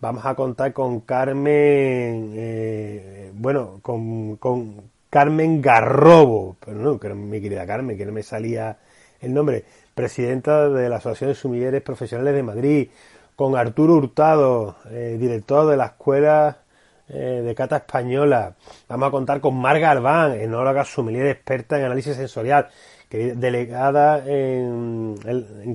Vamos 0.00 0.24
a 0.26 0.34
contar 0.34 0.72
con 0.72 1.00
Carmen, 1.00 2.32
eh, 2.36 3.30
bueno, 3.34 3.80
con, 3.82 4.36
con 4.36 4.90
Carmen 5.10 5.62
Garrobo, 5.62 6.56
pero 6.64 6.78
no, 6.78 6.98
que 6.98 7.12
mi 7.14 7.40
querida 7.40 7.66
Carmen, 7.66 7.96
que 7.96 8.06
no 8.06 8.12
me 8.12 8.22
salía 8.22 8.78
el 9.20 9.32
nombre, 9.32 9.64
presidenta 9.94 10.68
de 10.68 10.88
la 10.88 10.96
Asociación 10.96 11.30
de 11.30 11.34
Sumilleres 11.34 11.82
Profesionales 11.82 12.34
de 12.34 12.42
Madrid, 12.42 12.88
con 13.36 13.56
Arturo 13.56 13.94
Hurtado, 13.94 14.76
eh, 14.90 15.16
director 15.18 15.68
de 15.68 15.76
la 15.76 15.86
Escuela 15.86 16.58
eh, 17.08 17.42
de 17.44 17.54
Cata 17.54 17.76
Española. 17.76 18.54
Vamos 18.88 19.08
a 19.08 19.10
contar 19.10 19.40
con 19.40 19.56
Marga 19.56 19.90
Albán, 19.90 20.32
enóloga 20.40 20.84
sumiller 20.84 21.26
experta 21.26 21.78
en 21.78 21.84
análisis 21.84 22.16
sensorial, 22.16 22.68
que 23.08 23.34
delegada 23.34 24.22
en, 24.26 25.16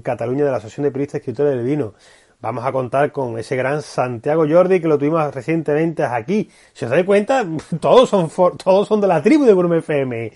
Cataluña 0.04 0.46
de 0.46 0.52
la 0.52 0.58
Asociación 0.58 0.86
de 0.86 0.92
Periodistas 0.92 1.20
Escritores 1.22 1.56
del 1.56 1.64
Vino. 1.64 1.94
Vamos 2.42 2.66
a 2.66 2.72
contar 2.72 3.12
con 3.12 3.38
ese 3.38 3.56
gran 3.56 3.82
Santiago 3.82 4.46
Jordi 4.50 4.80
que 4.80 4.88
lo 4.88 4.98
tuvimos 4.98 5.34
recientemente 5.34 6.04
aquí. 6.04 6.50
Si 6.74 6.86
os 6.86 6.92
dais 6.92 7.06
cuenta, 7.06 7.46
todos 7.80 8.10
son, 8.10 8.30
todos 8.30 8.88
son 8.88 9.02
de 9.02 9.08
la 9.08 9.22
tribu 9.22 9.46
de 9.46 9.54
Gourmet 9.54 9.80
FM. 9.80 10.32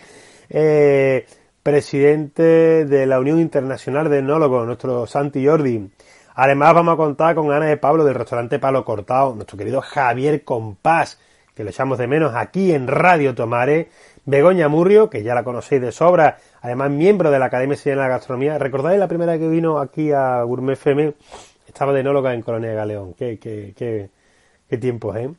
Eh, 0.49 1.25
presidente 1.63 2.85
de 2.85 3.05
la 3.05 3.19
Unión 3.19 3.39
Internacional 3.39 4.09
de 4.09 4.19
Enólogos, 4.19 4.67
nuestro 4.67 5.07
Santi 5.07 5.45
Jordi. 5.45 5.89
Además 6.35 6.73
vamos 6.73 6.93
a 6.93 6.97
contar 6.97 7.35
con 7.35 7.51
Ana 7.51 7.65
de 7.65 7.77
Pablo 7.77 8.03
del 8.03 8.15
restaurante 8.15 8.59
Palo 8.59 8.83
Cortado, 8.85 9.35
nuestro 9.35 9.57
querido 9.57 9.81
Javier 9.81 10.43
Compás, 10.43 11.19
que 11.55 11.63
lo 11.63 11.69
echamos 11.69 11.97
de 11.97 12.07
menos 12.07 12.33
aquí 12.35 12.73
en 12.73 12.87
Radio 12.87 13.35
Tomare, 13.35 13.89
Begoña 14.25 14.67
Murrio, 14.67 15.09
que 15.09 15.23
ya 15.23 15.35
la 15.35 15.43
conocéis 15.43 15.81
de 15.81 15.91
sobra, 15.91 16.37
además 16.61 16.89
miembro 16.91 17.29
de 17.29 17.39
la 17.39 17.45
Academia 17.45 17.77
de 17.83 17.95
la 17.95 18.07
Gastronomía. 18.07 18.57
¿Recordáis 18.57 18.99
la 18.99 19.07
primera 19.07 19.37
que 19.37 19.47
vino 19.47 19.79
aquí 19.79 20.11
a 20.11 20.41
Gourmet 20.43 20.73
FM? 20.73 21.13
Estaba 21.67 21.93
de 21.93 22.01
enóloga 22.01 22.33
en 22.33 22.41
Colonia 22.41 22.73
Galeón. 22.73 23.13
Qué, 23.13 23.37
qué, 23.37 23.73
qué, 23.75 24.09
qué 24.69 24.77
tiempos, 24.77 25.15
¿eh? 25.17 25.29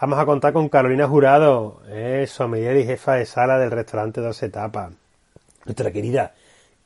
Vamos 0.00 0.18
a 0.18 0.26
contar 0.26 0.52
con 0.52 0.68
Carolina 0.68 1.06
Jurado, 1.08 1.80
eh, 1.88 2.26
sommelier 2.28 2.76
y 2.76 2.84
jefa 2.84 3.14
de 3.14 3.26
sala 3.26 3.58
del 3.58 3.70
restaurante 3.70 4.20
Dos 4.20 4.42
Etapas 4.42 4.92
nuestra 5.66 5.90
querida 5.90 6.34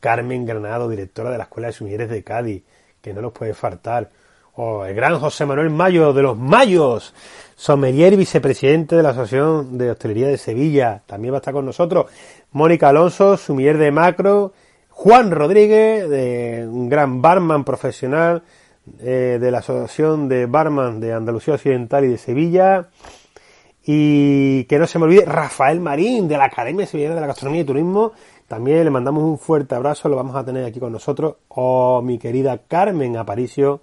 Carmen 0.01 0.47
Granado, 0.47 0.89
directora 0.89 1.31
de 1.31 1.39
la 1.39 1.45
Escuela 1.45 1.69
de 1.69 1.75
Sumilleres 1.75 2.09
de 2.09 2.25
Cádiz, 2.25 2.65
que 3.01 3.13
no 3.13 3.23
nos 3.23 3.33
puede 3.33 3.55
faltar. 3.55 4.11
O 4.55 4.85
el 4.85 4.95
gran 4.95 5.19
José 5.19 5.47
Manuel 5.47 5.71
Mayo 5.71 6.13
de 6.13 6.23
los 6.23 6.37
Mayos, 6.37 7.15
sommelier 7.57 8.13
y 8.13 8.17
vicepresidente 8.17 8.97
de 8.97 9.03
la 9.03 9.11
Asociación 9.11 9.79
de 9.79 9.91
Hostelería 9.93 10.29
de 10.29 10.39
Sevilla, 10.39 11.03
también 11.07 11.33
va 11.33 11.39
a 11.39 11.41
estar 11.41 11.55
con 11.55 11.65
nosotros. 11.65 12.07
Mónica 12.53 12.89
Alonso, 12.89 13.37
sumiller 13.37 13.79
de 13.79 13.91
Macro. 13.91 14.53
Juan 14.91 15.31
Rodríguez, 15.31 16.11
de, 16.11 16.69
un 16.71 16.91
gran 16.91 17.23
barman 17.23 17.65
profesional 17.65 18.43
eh, 18.99 19.39
de 19.41 19.51
la 19.51 19.59
Asociación 19.59 20.29
de 20.29 20.45
Barman 20.45 21.01
de 21.01 21.15
Andalucía 21.15 21.55
Occidental 21.55 22.05
y 22.05 22.09
de 22.09 22.19
Sevilla. 22.19 22.89
Y 23.93 24.67
que 24.67 24.79
no 24.79 24.87
se 24.87 25.01
me 25.01 25.07
olvide, 25.07 25.25
Rafael 25.25 25.81
Marín, 25.81 26.29
de 26.29 26.39
la 26.39 26.45
Academia 26.45 26.87
Sevillana 26.87 27.17
de 27.17 27.23
la 27.23 27.27
Gastronomía 27.27 27.63
y 27.63 27.65
Turismo, 27.65 28.13
también 28.47 28.85
le 28.85 28.91
mandamos 28.91 29.25
un 29.25 29.37
fuerte 29.37 29.75
abrazo, 29.75 30.09
lo 30.09 30.15
vamos 30.15 30.37
a 30.37 30.45
tener 30.45 30.65
aquí 30.65 30.79
con 30.79 30.93
nosotros. 30.93 31.39
O 31.49 32.01
mi 32.01 32.17
querida 32.17 32.59
Carmen 32.69 33.17
Aparicio, 33.17 33.81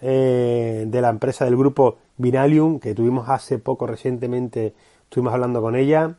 eh, 0.00 0.84
de 0.86 1.00
la 1.00 1.08
empresa 1.08 1.44
del 1.44 1.56
grupo 1.56 1.98
Vinalium, 2.18 2.78
que 2.78 2.94
tuvimos 2.94 3.28
hace 3.28 3.58
poco 3.58 3.88
recientemente, 3.88 4.74
estuvimos 5.02 5.34
hablando 5.34 5.60
con 5.60 5.74
ella. 5.74 6.14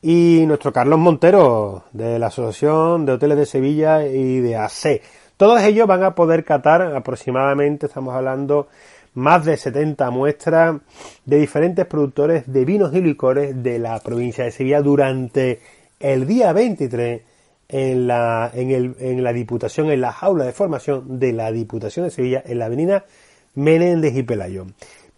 Y 0.00 0.44
nuestro 0.46 0.72
Carlos 0.72 1.00
Montero, 1.00 1.82
de 1.90 2.20
la 2.20 2.28
Asociación 2.28 3.06
de 3.06 3.12
Hoteles 3.14 3.38
de 3.38 3.46
Sevilla 3.46 4.06
y 4.06 4.38
de 4.38 4.54
AC. 4.54 5.02
Todos 5.36 5.60
ellos 5.62 5.88
van 5.88 6.04
a 6.04 6.14
poder 6.14 6.44
catar 6.44 6.80
aproximadamente, 6.94 7.86
estamos 7.86 8.14
hablando, 8.14 8.68
más 9.16 9.46
de 9.46 9.56
70 9.56 10.10
muestras 10.10 10.76
de 11.24 11.38
diferentes 11.38 11.86
productores 11.86 12.44
de 12.52 12.64
vinos 12.66 12.94
y 12.94 13.00
licores 13.00 13.62
de 13.62 13.78
la 13.78 13.98
provincia 14.00 14.44
de 14.44 14.50
Sevilla 14.50 14.82
durante 14.82 15.60
el 15.98 16.26
día 16.26 16.52
23 16.52 17.22
en 17.68 18.06
la, 18.06 18.50
en, 18.52 18.70
el, 18.70 18.94
en 19.00 19.24
la 19.24 19.32
Diputación, 19.32 19.90
en 19.90 20.02
la 20.02 20.12
jaula 20.12 20.44
de 20.44 20.52
formación 20.52 21.18
de 21.18 21.32
la 21.32 21.50
Diputación 21.50 22.04
de 22.04 22.10
Sevilla, 22.10 22.42
en 22.44 22.58
la 22.58 22.66
avenida 22.66 23.06
Menéndez 23.54 24.14
y 24.14 24.22
Pelayo. 24.22 24.66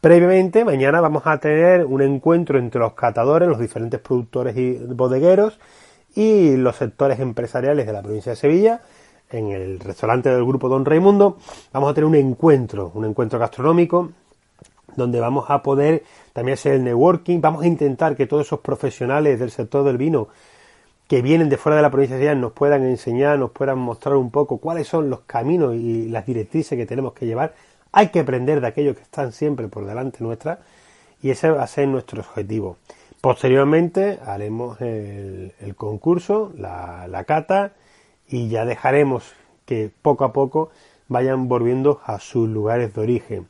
Previamente, 0.00 0.64
mañana 0.64 1.00
vamos 1.00 1.25
a 1.26 1.38
tener 1.38 1.85
un 1.85 2.00
encuentro 2.00 2.61
entre 2.61 2.81
los 2.81 2.93
catadores, 2.93 3.49
los 3.49 3.59
diferentes 3.59 3.99
productores 3.99 4.57
y 4.57 4.75
bodegueros 4.75 5.59
y 6.14 6.57
los 6.57 6.76
sectores 6.76 7.19
empresariales 7.19 7.85
de 7.85 7.93
la 7.93 8.02
provincia 8.02 8.31
de 8.31 8.37
Sevilla, 8.37 8.81
en 9.30 9.49
el 9.50 9.80
restaurante 9.80 10.28
del 10.28 10.44
grupo 10.44 10.68
Don 10.68 10.85
Raimundo. 10.85 11.38
Vamos 11.73 11.90
a 11.90 11.94
tener 11.94 12.06
un 12.06 12.14
encuentro, 12.14 12.92
un 12.94 13.04
encuentro 13.04 13.38
gastronómico, 13.38 14.11
donde 14.97 15.20
vamos 15.20 15.47
a 15.49 15.62
poder 15.62 16.04
también 16.32 16.54
hacer 16.54 16.75
el 16.75 16.85
networking. 16.85 17.40
Vamos 17.40 17.62
a 17.62 17.66
intentar 17.66 18.16
que 18.16 18.26
todos 18.26 18.47
esos 18.47 18.61
profesionales 18.61 19.38
del 19.38 19.50
sector 19.50 19.85
del 19.85 19.99
vino 19.99 20.28
que 21.08 21.23
vienen 21.23 21.49
de 21.49 21.56
fuera 21.56 21.76
de 21.76 21.82
la 21.82 21.90
provincia 21.90 22.18
de 22.18 22.35
nos 22.35 22.52
puedan 22.52 22.85
enseñar, 22.85 23.38
nos 23.38 23.50
puedan 23.50 23.78
mostrar 23.78 24.16
un 24.16 24.30
poco 24.30 24.58
cuáles 24.58 24.87
son 24.87 25.08
los 25.08 25.20
caminos 25.20 25.75
y 25.75 26.08
las 26.08 26.26
directrices 26.26 26.76
que 26.76 26.85
tenemos 26.85 27.14
que 27.14 27.26
llevar. 27.26 27.54
Hay 27.92 28.08
que 28.08 28.20
aprender 28.20 28.61
de 28.61 28.66
aquellos 28.66 28.94
que 28.94 29.02
están 29.02 29.32
siempre 29.32 29.68
por 29.68 29.87
delante 29.87 30.23
nuestra 30.23 30.58
y 31.23 31.30
ese 31.30 31.50
va 31.50 31.62
a 31.62 31.66
ser 31.66 31.88
nuestro 31.88 32.20
objetivo. 32.20 32.76
Posteriormente 33.20 34.20
haremos 34.25 34.80
el, 34.80 35.52
concurso, 35.76 36.52
la, 36.56 37.25
cata 37.26 37.73
y 38.28 38.49
ya 38.49 38.64
dejaremos 38.64 39.32
que 39.64 39.90
poco 40.02 40.25
a 40.25 40.32
poco 40.32 40.70
vayan 41.08 41.49
volviendo 41.49 42.00
a 42.04 42.18
sus 42.18 42.49
lugares 42.49 42.94
de 42.94 43.00
origen. 43.00 43.49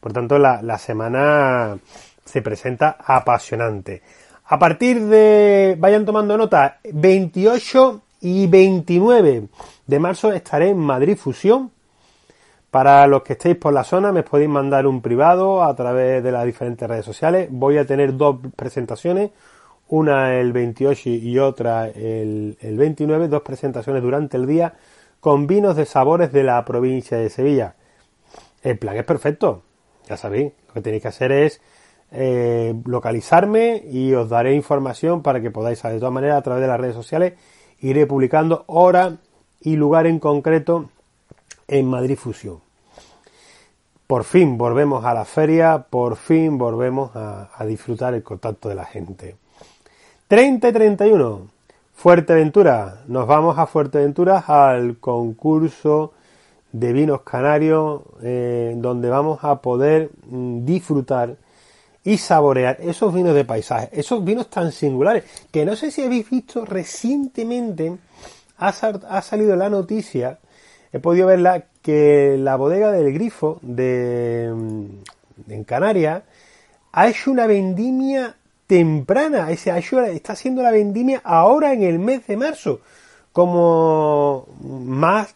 Por 0.00 0.12
tanto, 0.12 0.38
la, 0.38 0.62
la 0.62 0.78
semana 0.78 1.78
se 2.24 2.42
presenta 2.42 2.96
apasionante. 3.04 4.02
A 4.46 4.58
partir 4.58 5.00
de, 5.06 5.76
vayan 5.78 6.04
tomando 6.04 6.36
nota, 6.36 6.78
28 6.92 8.02
y 8.20 8.46
29 8.46 9.48
de 9.86 9.98
marzo 9.98 10.32
estaré 10.32 10.70
en 10.70 10.78
Madrid 10.78 11.16
Fusión. 11.16 11.70
Para 12.70 13.06
los 13.06 13.22
que 13.22 13.34
estéis 13.34 13.56
por 13.56 13.72
la 13.72 13.84
zona 13.84 14.12
me 14.12 14.22
podéis 14.22 14.50
mandar 14.50 14.86
un 14.86 15.00
privado 15.00 15.62
a 15.62 15.74
través 15.74 16.22
de 16.22 16.32
las 16.32 16.44
diferentes 16.44 16.88
redes 16.88 17.04
sociales. 17.04 17.48
Voy 17.50 17.78
a 17.78 17.86
tener 17.86 18.16
dos 18.16 18.36
presentaciones, 18.54 19.30
una 19.88 20.34
el 20.34 20.52
28 20.52 21.08
y 21.10 21.38
otra 21.38 21.88
el, 21.88 22.58
el 22.60 22.76
29, 22.76 23.28
dos 23.28 23.42
presentaciones 23.42 24.02
durante 24.02 24.36
el 24.36 24.46
día 24.46 24.74
con 25.20 25.46
vinos 25.46 25.76
de 25.76 25.86
sabores 25.86 26.32
de 26.32 26.42
la 26.42 26.64
provincia 26.64 27.18
de 27.18 27.30
Sevilla. 27.30 27.74
El 28.62 28.78
plan 28.78 28.96
es 28.96 29.04
perfecto, 29.04 29.62
ya 30.08 30.16
sabéis, 30.16 30.52
lo 30.68 30.74
que 30.74 30.80
tenéis 30.80 31.02
que 31.02 31.08
hacer 31.08 31.32
es 31.32 31.60
eh, 32.12 32.74
localizarme 32.84 33.82
y 33.90 34.12
os 34.14 34.28
daré 34.28 34.54
información 34.54 35.22
para 35.22 35.40
que 35.40 35.50
podáis, 35.50 35.82
de 35.82 35.98
todas 35.98 36.12
maneras, 36.12 36.38
a 36.38 36.42
través 36.42 36.62
de 36.62 36.68
las 36.68 36.80
redes 36.80 36.94
sociales, 36.94 37.34
iré 37.80 38.06
publicando 38.06 38.64
hora 38.68 39.16
y 39.60 39.76
lugar 39.76 40.06
en 40.06 40.18
concreto 40.20 40.90
en 41.68 41.86
Madrid 41.86 42.16
Fusión. 42.16 42.60
Por 44.06 44.22
fin 44.22 44.56
volvemos 44.56 45.04
a 45.04 45.12
la 45.12 45.24
feria, 45.24 45.86
por 45.90 46.16
fin 46.16 46.58
volvemos 46.58 47.10
a, 47.16 47.50
a 47.52 47.66
disfrutar 47.66 48.14
el 48.14 48.22
contacto 48.22 48.68
de 48.68 48.76
la 48.76 48.84
gente. 48.84 49.36
30 50.28 50.68
y 50.68 50.72
31. 50.72 51.46
Fuerteventura. 51.94 53.02
Nos 53.06 53.28
vamos 53.28 53.58
a 53.58 53.66
Fuerteventura 53.66 54.40
al 54.40 54.98
concurso 54.98 56.14
de 56.72 56.92
vinos 56.92 57.22
canarios 57.22 58.02
eh, 58.22 58.74
donde 58.76 59.08
vamos 59.08 59.38
a 59.42 59.62
poder 59.62 60.10
mm, 60.28 60.64
disfrutar 60.64 61.36
y 62.02 62.18
saborear 62.18 62.76
esos 62.80 63.14
vinos 63.14 63.36
de 63.36 63.44
paisaje, 63.44 63.88
esos 63.92 64.24
vinos 64.24 64.50
tan 64.50 64.72
singulares 64.72 65.24
que 65.52 65.64
no 65.64 65.76
sé 65.76 65.92
si 65.92 66.02
habéis 66.02 66.28
visto 66.28 66.64
recientemente 66.64 67.96
ha, 68.58 68.68
ha 68.68 69.22
salido 69.22 69.54
la 69.54 69.70
noticia, 69.70 70.38
he 70.92 70.98
podido 70.98 71.28
verla, 71.28 71.66
que 71.82 72.36
la 72.36 72.56
bodega 72.56 72.90
del 72.90 73.12
Grifo 73.12 73.60
de, 73.62 74.52
mm, 74.52 75.52
en 75.52 75.64
Canarias 75.64 76.24
ha 76.92 77.08
hecho 77.08 77.30
una 77.30 77.46
vendimia 77.46 78.36
temprana, 78.66 79.50
ese 79.50 79.76
está 79.78 80.32
haciendo 80.32 80.62
la 80.62 80.70
vendimia 80.70 81.20
ahora 81.24 81.72
en 81.72 81.82
el 81.82 81.98
mes 81.98 82.26
de 82.26 82.36
marzo, 82.36 82.80
como 83.32 84.46
más 84.60 85.34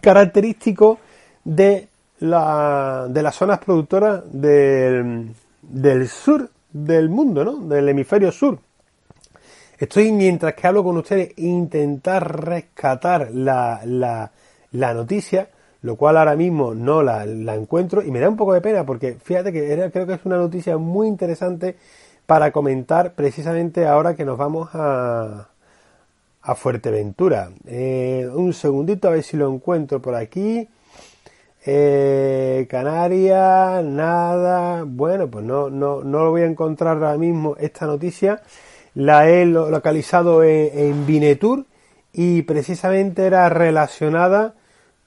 característico 0.00 0.98
de, 1.44 1.88
la, 2.20 3.06
de 3.08 3.22
las 3.22 3.34
zonas 3.34 3.58
productoras 3.58 4.22
del, 4.32 5.30
del 5.62 6.08
sur 6.08 6.50
del 6.72 7.08
mundo, 7.08 7.44
¿no? 7.44 7.56
Del 7.56 7.88
hemisferio 7.88 8.32
sur. 8.32 8.58
Estoy, 9.78 10.10
mientras 10.12 10.54
que 10.54 10.66
hablo 10.66 10.82
con 10.82 10.96
ustedes, 10.96 11.36
intentar 11.38 12.44
rescatar 12.44 13.30
la, 13.32 13.82
la, 13.84 14.30
la 14.72 14.94
noticia, 14.94 15.48
lo 15.82 15.96
cual 15.96 16.16
ahora 16.16 16.34
mismo 16.34 16.74
no 16.74 17.02
la, 17.02 17.26
la, 17.26 17.54
encuentro 17.54 18.02
y 18.02 18.10
me 18.10 18.20
da 18.20 18.28
un 18.28 18.36
poco 18.36 18.54
de 18.54 18.60
pena 18.60 18.84
porque 18.84 19.16
fíjate 19.22 19.52
que 19.52 19.72
era, 19.72 19.90
creo 19.90 20.06
que 20.06 20.14
es 20.14 20.24
una 20.24 20.36
noticia 20.38 20.78
muy 20.78 21.06
interesante 21.06 21.76
para 22.26 22.50
comentar 22.50 23.14
precisamente 23.14 23.86
ahora 23.86 24.16
que 24.16 24.24
nos 24.24 24.36
vamos 24.36 24.68
a, 24.74 25.48
Fuerteventura. 26.54 27.50
Eh, 27.66 28.28
un 28.32 28.52
segundito 28.52 29.08
a 29.08 29.10
ver 29.10 29.24
si 29.24 29.36
lo 29.36 29.52
encuentro 29.52 30.00
por 30.00 30.14
aquí. 30.14 30.68
Eh, 31.64 32.68
Canarias, 32.70 33.84
nada. 33.84 34.84
Bueno, 34.86 35.28
pues 35.28 35.44
no, 35.44 35.70
no, 35.70 36.04
no 36.04 36.24
lo 36.24 36.30
voy 36.30 36.42
a 36.42 36.46
encontrar 36.46 36.98
ahora 36.98 37.18
mismo 37.18 37.56
esta 37.58 37.86
noticia. 37.86 38.42
La 38.94 39.28
he 39.28 39.44
localizado 39.44 40.44
en, 40.44 40.70
en 40.78 41.04
Vinetur 41.04 41.64
y 42.12 42.42
precisamente 42.42 43.26
era 43.26 43.48
relacionada 43.48 44.54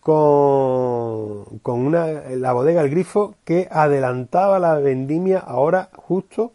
con, 0.01 1.59
con 1.59 1.79
una, 1.79 2.05
la 2.35 2.51
bodega 2.51 2.81
El 2.81 2.89
Grifo 2.89 3.35
que 3.45 3.69
adelantaba 3.71 4.59
la 4.59 4.75
vendimia 4.75 5.39
ahora 5.39 5.89
justo 5.95 6.51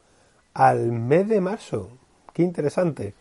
al 0.54 0.92
mes 0.92 1.28
de 1.28 1.40
marzo. 1.40 1.90
Qué 2.32 2.42
interesante. 2.42 3.14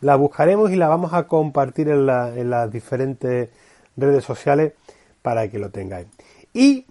La 0.00 0.16
buscaremos 0.16 0.70
y 0.70 0.76
la 0.76 0.88
vamos 0.88 1.12
a 1.12 1.28
compartir 1.28 1.88
en, 1.88 2.06
las 2.06 2.72
diferentes 2.72 3.48
redes 3.96 4.24
sociales 4.24 4.72
para 5.22 5.48
que 5.48 5.58
lo 5.58 5.70
tengáis. 5.70 6.08
Y 6.52 6.86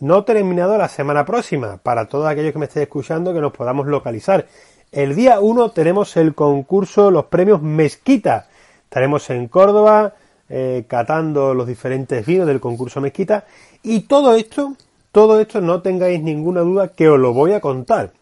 no 0.00 0.24
terminado 0.24 0.78
la 0.78 0.88
semana 0.88 1.24
próxima, 1.24 1.76
para 1.76 2.08
todos 2.08 2.26
aquellos 2.26 2.52
que 2.52 2.58
me 2.58 2.64
estéis 2.64 2.84
escuchando, 2.84 3.34
que 3.34 3.40
nos 3.40 3.52
podamos 3.52 3.86
localizar. 3.86 4.46
El 4.90 5.14
día 5.14 5.40
1 5.40 5.70
tenemos 5.72 6.16
el 6.16 6.34
concurso, 6.34 7.10
los 7.10 7.26
premios 7.26 7.60
Mezquita. 7.60 8.48
Estaremos 8.84 9.28
en 9.28 9.48
Córdoba 9.48 10.14
eh, 10.48 10.84
catando 10.88 11.52
los 11.52 11.66
diferentes 11.66 12.24
vinos 12.24 12.46
del 12.46 12.60
concurso 12.60 13.02
Mezquita. 13.02 13.44
Y 13.82 14.00
todo 14.02 14.34
esto, 14.34 14.74
todo 15.12 15.38
esto 15.40 15.60
no 15.60 15.82
tengáis 15.82 16.22
ninguna 16.22 16.62
duda 16.62 16.88
que 16.88 17.10
os 17.10 17.18
lo 17.18 17.34
voy 17.34 17.52
a 17.52 17.60
contar. 17.60 18.12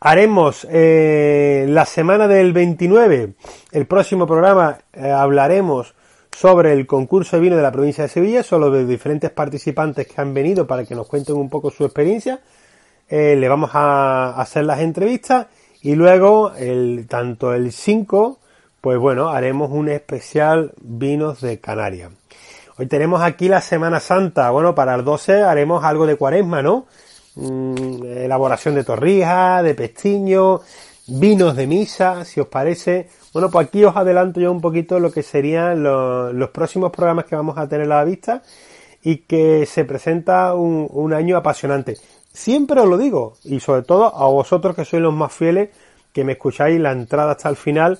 Haremos 0.00 0.66
eh, 0.70 1.64
la 1.68 1.86
semana 1.86 2.28
del 2.28 2.52
29, 2.52 3.32
el 3.72 3.86
próximo 3.86 4.26
programa 4.26 4.78
eh, 4.92 5.10
hablaremos 5.10 5.94
sobre 6.36 6.74
el 6.74 6.86
concurso 6.86 7.36
de 7.36 7.42
vino 7.42 7.56
de 7.56 7.62
la 7.62 7.72
provincia 7.72 8.04
de 8.04 8.10
Sevilla, 8.10 8.42
son 8.42 8.60
los 8.60 8.86
diferentes 8.86 9.30
participantes 9.30 10.06
que 10.06 10.20
han 10.20 10.34
venido 10.34 10.66
para 10.66 10.84
que 10.84 10.94
nos 10.94 11.06
cuenten 11.06 11.36
un 11.36 11.48
poco 11.48 11.70
su 11.70 11.84
experiencia. 11.86 12.40
Eh, 13.08 13.36
le 13.36 13.48
vamos 13.48 13.70
a 13.72 14.38
hacer 14.38 14.66
las 14.66 14.80
entrevistas 14.80 15.46
y 15.80 15.94
luego 15.94 16.52
el, 16.52 17.06
tanto 17.08 17.54
el 17.54 17.72
5, 17.72 18.38
pues 18.82 18.98
bueno, 18.98 19.30
haremos 19.30 19.70
un 19.70 19.88
especial 19.88 20.74
vinos 20.82 21.40
de 21.40 21.58
Canarias. 21.58 22.12
Hoy 22.76 22.84
tenemos 22.84 23.22
aquí 23.22 23.48
la 23.48 23.62
Semana 23.62 24.00
Santa, 24.00 24.50
bueno, 24.50 24.74
para 24.74 24.94
el 24.94 25.04
12 25.04 25.42
haremos 25.42 25.82
algo 25.84 26.04
de 26.04 26.16
cuaresma, 26.16 26.60
¿no? 26.60 26.84
Mm, 27.36 28.02
elaboración 28.24 28.74
de 28.74 28.82
torrijas, 28.82 29.62
de 29.62 29.74
pestiño, 29.74 30.60
vinos 31.06 31.54
de 31.54 31.66
misa, 31.66 32.24
si 32.24 32.40
os 32.40 32.48
parece. 32.48 33.08
Bueno, 33.34 33.50
pues 33.50 33.68
aquí 33.68 33.84
os 33.84 33.94
adelanto 33.94 34.40
yo 34.40 34.50
un 34.50 34.62
poquito 34.62 34.98
lo 34.98 35.12
que 35.12 35.22
serían 35.22 35.82
los, 35.82 36.50
próximos 36.50 36.90
programas 36.90 37.26
que 37.26 37.36
vamos 37.36 37.58
a 37.58 37.68
tener 37.68 37.92
a 37.92 37.96
la 37.98 38.04
vista 38.04 38.42
y 39.02 39.18
que 39.18 39.66
se 39.66 39.84
presenta 39.84 40.54
un, 40.54 40.88
un 40.90 41.12
año 41.12 41.36
apasionante. 41.36 41.98
Siempre 42.32 42.80
os 42.80 42.88
lo 42.88 42.96
digo, 42.96 43.34
y 43.44 43.60
sobre 43.60 43.82
todo 43.82 44.16
a 44.16 44.28
vosotros 44.28 44.74
que 44.74 44.86
sois 44.86 45.02
los 45.02 45.14
más 45.14 45.32
fieles, 45.32 45.68
que 46.12 46.24
me 46.24 46.32
escucháis 46.32 46.80
la 46.80 46.92
entrada 46.92 47.32
hasta 47.32 47.50
el 47.50 47.56
final. 47.56 47.98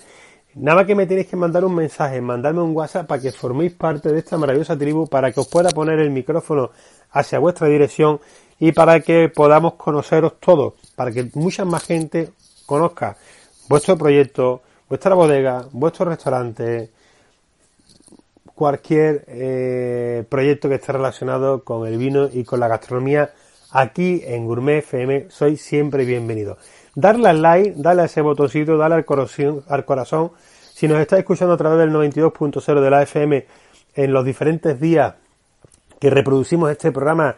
Nada 0.55 0.87
que 0.87 0.95
me 0.95 1.07
tenéis 1.07 1.27
que 1.27 1.37
mandar 1.37 1.67
un 1.67 1.75
mensaje, 1.75 2.23
mandarme 2.23 2.63
un 2.63 2.75
WhatsApp 2.75 3.07
para 3.07 3.21
que 3.21 3.31
forméis 3.31 3.75
parte 3.75 4.11
de 4.11 4.19
esta 4.19 4.39
maravillosa 4.39 4.79
tribu, 4.79 5.07
para 5.07 5.31
que 5.31 5.41
os 5.41 5.49
pueda 5.49 5.69
poner 5.69 5.99
el 5.99 6.11
micrófono 6.11 6.71
hacia 7.11 7.39
vuestra 7.39 7.69
dirección 7.69 8.21
y 8.59 8.73
para 8.73 9.01
que 9.01 9.29
podamos 9.29 9.75
conoceros 9.75 10.41
todos, 10.41 10.75
para 10.95 11.13
que 11.13 11.31
mucha 11.35 11.65
más 11.65 11.85
gente 11.85 12.31
conozca 12.65 13.17
vuestro 13.69 13.97
proyecto, 13.97 14.63
vuestra 14.89 15.15
bodega, 15.15 15.67
vuestro 15.73 16.07
restaurante, 16.07 16.91
cualquier 18.55 19.25
eh, 19.29 20.25
proyecto 20.29 20.69
que 20.69 20.77
esté 20.77 20.93
relacionado 20.93 21.63
con 21.63 21.87
el 21.87 21.99
vino 21.99 22.29
y 22.33 22.45
con 22.45 22.61
la 22.61 22.69
gastronomía 22.69 23.31
aquí 23.71 24.23
en 24.25 24.47
Gourmet 24.47 24.79
FM, 24.79 25.27
soy 25.29 25.57
siempre 25.57 26.05
bienvenido. 26.05 26.57
Darle 26.95 27.29
al 27.29 27.43
like, 27.43 27.75
darle 27.77 28.03
a 28.03 28.05
ese 28.07 28.23
botoncito, 28.23 28.79
darle 28.79 28.97
al 28.97 29.05
corazón, 29.05 29.63
al 29.69 29.85
corazón. 29.85 30.33
Si 30.73 30.89
nos 30.89 30.99
está 30.99 31.19
escuchando 31.19 31.55
a 31.55 31.57
través 31.59 31.79
del 31.79 31.91
92.0 31.91 32.81
de 32.81 32.91
la 32.91 33.03
FM 33.03 33.47
en 33.95 34.13
los 34.13 34.25
diferentes 34.25 34.81
días 34.81 35.15
que 36.01 36.11
reproducimos 36.11 36.71
este 36.71 36.93
programa 36.93 37.37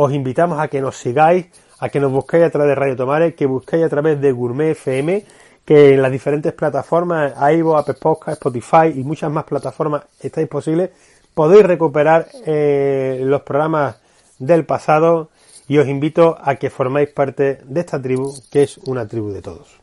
os 0.00 0.12
invitamos 0.12 0.60
a 0.60 0.68
que 0.68 0.80
nos 0.80 0.96
sigáis, 0.96 1.46
a 1.80 1.88
que 1.88 1.98
nos 1.98 2.12
busquéis 2.12 2.44
a 2.44 2.50
través 2.50 2.68
de 2.70 2.74
Radio 2.76 2.94
Tomares, 2.94 3.34
que 3.34 3.46
busquéis 3.46 3.82
a 3.82 3.88
través 3.88 4.20
de 4.20 4.30
Gourmet 4.30 4.70
FM, 4.70 5.24
que 5.64 5.94
en 5.94 6.02
las 6.02 6.12
diferentes 6.12 6.52
plataformas, 6.52 7.34
iVoox, 7.34 7.80
Apple 7.80 7.94
Podcast, 8.00 8.36
Spotify 8.38 8.94
y 8.94 9.02
muchas 9.02 9.30
más 9.32 9.42
plataformas 9.42 10.04
estáis 10.20 10.46
posibles, 10.46 10.90
podéis 11.34 11.66
recuperar 11.66 12.28
eh, 12.46 13.20
los 13.24 13.42
programas 13.42 13.96
del 14.38 14.64
pasado 14.64 15.30
y 15.66 15.78
os 15.78 15.88
invito 15.88 16.38
a 16.40 16.54
que 16.54 16.70
formáis 16.70 17.08
parte 17.08 17.58
de 17.64 17.80
esta 17.80 18.00
tribu, 18.00 18.32
que 18.52 18.62
es 18.62 18.78
una 18.86 19.08
tribu 19.08 19.30
de 19.30 19.42
todos. 19.42 19.80